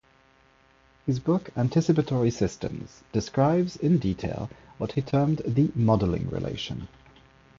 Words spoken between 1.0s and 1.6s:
His book